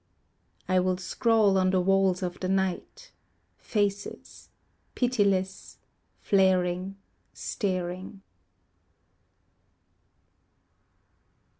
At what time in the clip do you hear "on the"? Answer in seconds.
1.59-1.79